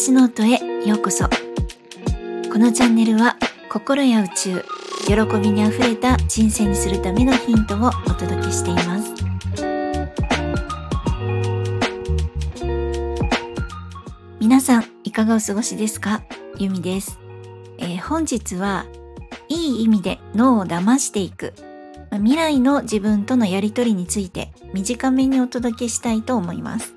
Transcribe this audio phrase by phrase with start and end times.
[0.00, 1.24] 私ノートへようこそ。
[1.24, 1.30] こ
[2.56, 3.36] のチャンネルは
[3.68, 4.64] 心や宇宙
[5.08, 9.12] 喜びにあふれた人生にするためのヒントをお届けしています。
[14.38, 16.22] 皆さんいかがお過ごしですか？
[16.60, 17.18] ゆみです、
[17.78, 18.86] えー、本日は
[19.48, 21.54] いい意味で脳を騙していく
[22.12, 26.94] 未来の自分とのやりとりについて短めにお届けしたいと思います。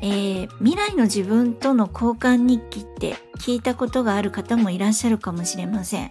[0.00, 6.10] えー、未来の自分との交換日記って聞いたことがある方もいらっしゃるかもしれません。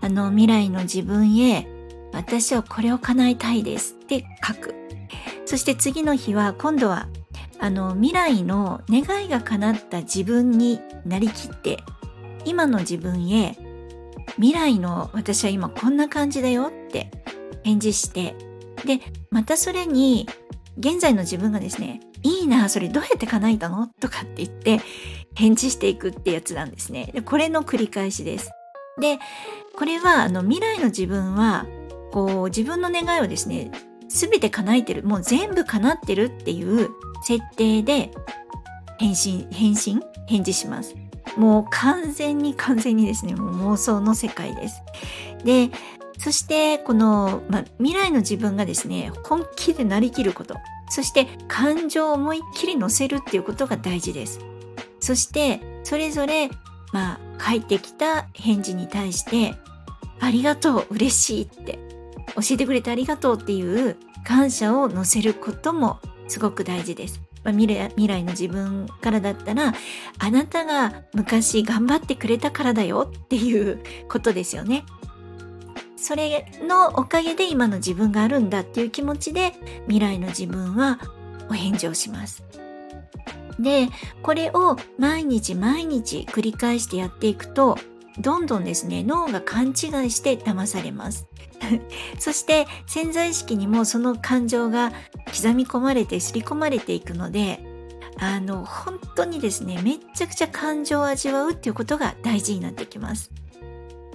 [0.00, 1.66] あの未来の自分へ
[2.12, 4.74] 私はこれを叶えたいですって書く。
[5.46, 7.08] そして次の日は今度は
[7.58, 11.78] あの未来の願いが叶った自分になりきって
[12.44, 13.56] 今の自分へ
[14.36, 17.10] 未来の私は今こんな感じだよって
[17.62, 18.34] 返事して
[18.84, 20.28] でまたそれに
[20.78, 23.88] 現在の自分がですねいいな、それどうやって叶えたの？
[24.00, 24.80] とかって言って
[25.34, 27.10] 返事していくってやつなんですね。
[27.12, 28.50] でこれの繰り返しです。
[29.00, 29.18] で、
[29.76, 31.66] これはあの未来の自分は
[32.12, 33.72] こう自分の願いをですね、
[34.08, 36.90] すべて叶えてる、もう全部叶ってるっていう
[37.22, 38.10] 設定で
[38.98, 40.00] 返信、返信？
[40.26, 40.94] 返事します。
[41.36, 44.82] もう完全に完全にですね、もう妄想の世界です。
[45.44, 45.70] で、
[46.18, 50.54] そしてこの、ま未来の自分がですね、本気でなりきること。
[50.90, 54.40] そして感情を思いっきり乗せるっていうことが大事です。
[55.00, 56.48] そしてそれぞれ
[56.92, 59.54] まあ返ってきた返事に対して
[60.20, 61.78] ありがとう嬉しいって
[62.36, 67.20] 教えてくれてありがとうっていう感謝を乗せることもすごく大事です。
[67.42, 69.74] まあ、未来未来の自分からだったら
[70.18, 74.84] あなたが昔頑張ってくれたからだよっていうことですよね。
[75.96, 79.52] それのおかげで今の自分があるんだっていう気持ちで
[79.86, 80.98] 未来の自分は
[81.48, 82.44] お返事をします。
[83.58, 83.88] で、
[84.22, 87.78] これを毎日毎日繰り返してやっていくと、
[88.18, 89.74] どんどんですね、脳が勘違い
[90.10, 91.26] して騙されます。
[92.18, 94.92] そして潜在意識にもその感情が
[95.26, 97.64] 刻み込まれて刷り込まれていくので、
[98.18, 103.30] あの、本当にですね、めっちゃくちゃ感情を味わうっていうことが大事になってきます。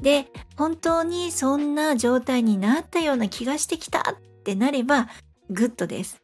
[0.01, 5.09] で、本当にそんな状態になったような気がしてきたってなれば、
[5.49, 6.21] グッドです。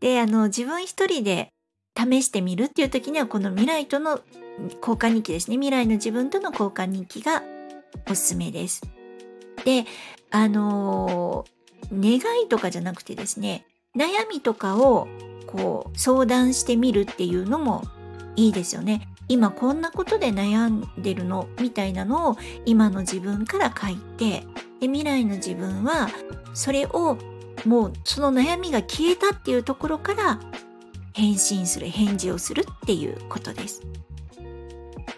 [0.00, 1.48] で、あの、自分一人で
[1.96, 4.20] 試してみるっていう時には、この未来との
[4.80, 5.56] 交換日記ですね。
[5.56, 7.42] 未来の自分との交換日記が
[8.08, 8.82] おすすめです。
[9.64, 9.84] で、
[10.30, 11.44] あの
[11.92, 13.66] 願いとかじゃなくてですね、
[13.96, 15.06] 悩みとかを
[15.46, 17.82] こう相談してみるっていうのも
[18.36, 19.08] いいですよね。
[19.28, 22.36] 今こんなことで悩んでるのみたいなのを
[22.66, 24.44] 今の自分から書いて
[24.80, 26.08] で未来の自分は
[26.52, 27.16] それを
[27.64, 30.40] もうその悩みが消えたっていうところから
[31.14, 33.82] 返信する返事をするっていうことです。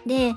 [0.05, 0.33] で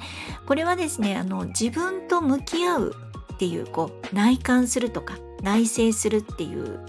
[0.47, 2.97] これはですねあの自分と向き合う
[3.35, 6.81] っていうこう内観するとか内省するっていう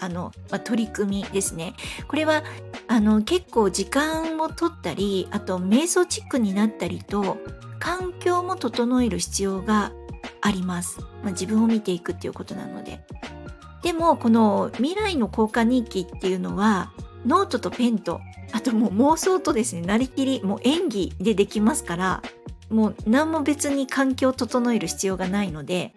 [0.00, 1.74] あの、まあ、取り組みですね。
[2.08, 2.42] これは
[2.90, 7.38] あの結構時間を取ったりあと瞑想チックになったりと
[7.78, 9.92] 環境も整える必要が
[10.40, 13.00] あります、まあ、自分を見ていくっていうことなので。
[13.82, 16.92] でもこの未来の交換日記っていうのは
[17.24, 18.20] ノートとペンと
[18.52, 22.22] あともう妄想とですねなりきりもう演技でできますから
[22.68, 25.94] もう何も別に環境を整える必要がないので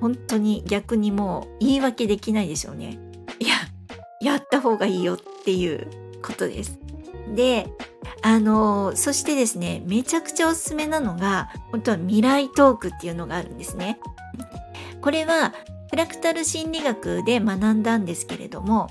[0.00, 2.98] 本当に逆にもう言い訳できないですよね。
[3.38, 3.56] いや
[4.22, 6.78] やった方がいいよっていうことです。
[7.34, 7.68] で、
[8.22, 13.98] あのそしてですね、めちゃくちゃおすすめなのが、本当は未来トークっていうのがあるんですね。
[15.00, 15.54] これは、
[15.90, 18.88] フラクタル心理学で学んだんですけれども、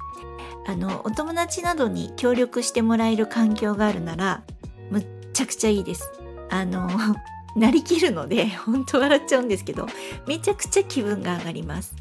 [0.66, 4.44] あの、お友達などに協力してもらえる環境があるなら、
[4.90, 6.10] むっちゃくちゃいいです。
[6.50, 6.90] あの、
[7.56, 9.88] なりきるので、本当笑っちゃうんですけど、
[10.28, 11.96] めちゃくちゃ気分が上がります。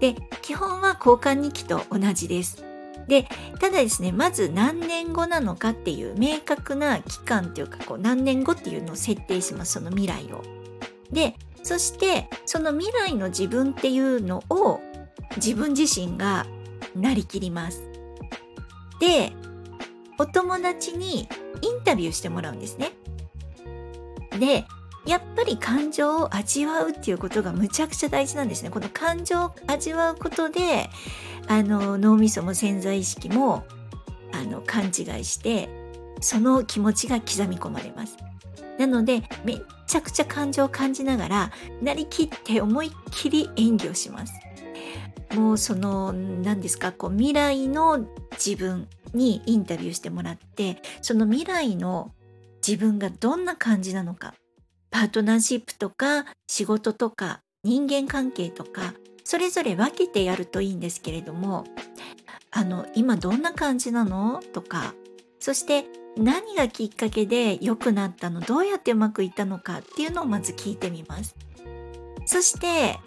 [0.00, 2.67] で、基本は交換日記と同じです。
[3.08, 3.26] で
[3.58, 10.42] ただですねまず何年後なのかっていう明確な期間っていうかこう何年後っていうのを設定しますその未来を。
[11.10, 14.80] でそしてその未来の自分っていうのを
[15.36, 16.46] 自分自身が
[16.94, 17.82] なりきります。
[19.00, 19.32] で
[20.18, 21.28] お友達に
[21.62, 22.92] インタビューしてもらうんですね。
[24.38, 24.66] で
[25.06, 28.70] やっぱり感情を味わうっていうことがむちゃくちゃ大事なんですね。
[28.70, 30.90] この感情を味わうことで
[31.48, 33.64] あの脳みそも潜在意識も
[34.32, 34.88] あの勘違
[35.20, 35.68] いして
[36.20, 38.16] その気持ちが刻み込まれます。
[38.78, 41.52] なのでめっちゃくちゃ感情を感じながら
[41.82, 44.32] なりきって思いっきり演技をします。
[45.34, 52.12] もうその何ですかこう未来の自分にインタビューしてもらってその未来の
[52.66, 54.34] 自分がどんな感じなのか
[54.90, 58.94] パートナーシップとか仕事とか人間関係とか
[59.30, 61.64] それぞれ分けてやるといいんですけれども
[62.50, 64.42] あの今どんな感じなの？
[64.54, 64.94] とか
[65.38, 65.84] そして
[66.16, 68.40] 何がきっかけで良くなったの？
[68.40, 69.80] どうやってうまくいったのか？
[69.80, 71.36] っていうのをまず聞いてみます。
[72.24, 72.98] そして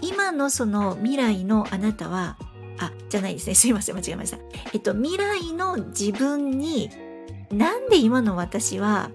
[0.00, 2.36] 今のその未来のあなたは
[2.80, 3.54] あじゃないですね。
[3.54, 3.94] すいません。
[3.94, 4.38] 間違えました。
[4.72, 6.90] えっと未来の自分に
[7.52, 9.10] なんで今の私は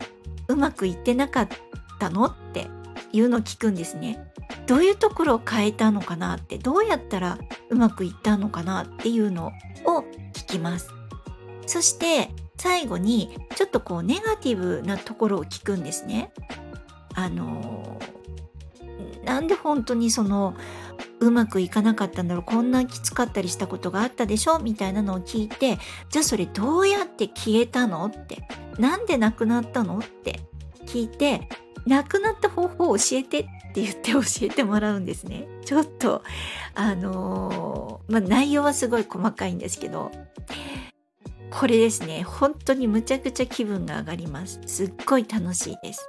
[0.47, 1.49] うまくいってなかっ
[1.99, 2.27] たの？
[2.27, 2.35] っ
[3.11, 4.31] いうのを聞くんですね
[4.65, 7.37] どういうところを変えたのかなってどうやったら
[7.69, 9.47] うまくいったのかなっていうの
[9.85, 10.89] を聞きます
[11.65, 16.31] そして最後にちょっとこうネガティブなところを聞くんですね。
[17.13, 17.99] あの
[19.23, 20.55] なんで本当にその
[21.19, 25.77] うまくいかなかったんだろうこんなきつかったりしたことがあったでしょみたいなのを聞いて
[26.09, 30.39] じゃあそれどうやって消えたのってなんでなくなったのって
[30.85, 31.49] 聞いて
[31.87, 33.43] なくなった方法を教えてっ
[33.73, 35.47] て言って教えてもらうんですね。
[35.65, 36.23] ちょっと
[36.75, 40.11] あのー、まあ内容はすごい細かいんですけど
[41.49, 44.59] これですね、本当にむちゃくちゃ気分が上がります。
[44.67, 46.07] すっごい楽しいです。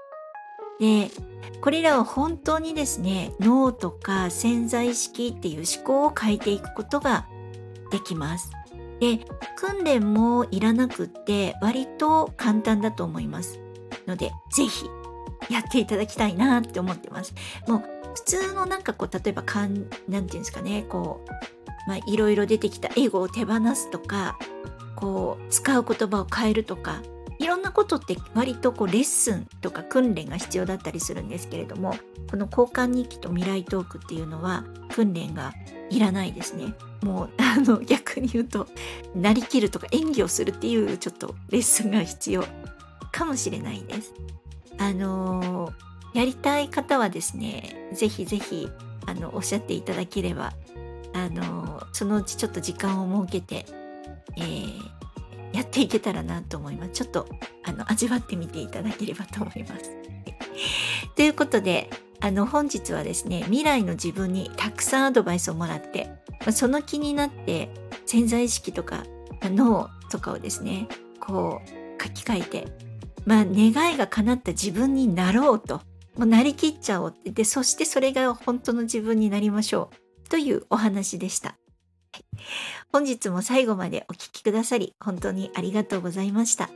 [0.81, 1.11] で、
[1.61, 7.27] これらは本当にですね、脳とか潜在意識っていう思考を変えていくことが
[7.91, 8.51] できます。
[9.01, 9.21] で、
[9.57, 13.61] 訓練もいらなくって割と簡単だと思います。
[14.07, 14.87] ので、ぜひ
[15.51, 17.35] やっていただきたいなって思ってます。
[17.67, 17.83] もう
[18.15, 21.31] 普通のなんかこう、例えばかん、なていうんですかね、こう、
[21.89, 24.39] まあいろいろ出てきた英語を手放すとか、
[24.99, 27.01] こう使う言葉を変えるとか
[27.39, 31.95] いろんなことって割とこうレッスンとか訓練が必要だったりするんですけれども
[32.29, 35.53] この交換日記と未来トークっていうのは訓練が
[35.89, 36.75] いらないですね。
[37.03, 38.67] もう あの逆に言うと
[39.15, 42.45] なりきるとか演技をするっていうちょっとレッスンが必要
[43.13, 44.13] かもしれないです。
[44.79, 45.73] あの
[46.15, 48.69] やりたい方はですねぜひぜひ
[49.07, 50.53] あのおっしゃっていただければ
[51.15, 53.67] あのそのうちちょっと時間を設けて
[54.37, 54.79] えー、
[55.53, 56.91] やっていけたらなと思います。
[56.93, 57.27] ちょっと
[57.65, 59.97] あの味わってみていただければと思います。
[61.17, 61.91] ということで
[62.21, 66.11] あの本日はですね未来の自分にたくさんアドバイスをもらって
[66.53, 67.71] その気になって
[68.07, 69.05] 潜在意識とか
[69.43, 70.89] 脳とかをですね
[71.21, 72.88] こう書き換えて、
[73.29, 75.83] まあ、願いが叶った自分になろうと
[76.17, 79.91] もうなりきっちゃおうってでそしてそれが本当の自分になりましょ
[80.25, 81.57] うというお話でした。
[82.91, 86.71] 本日も最後までお聴きくださり本当にありがとうございました。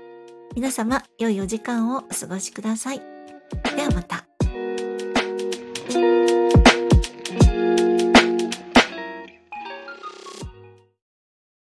[0.54, 2.98] 皆様、良いお時間をお過ごしください。
[2.98, 4.26] ではまた。